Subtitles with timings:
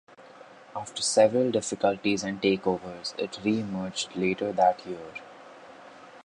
[0.75, 5.13] After several difficulties and takeovers, it re-emerged later that year.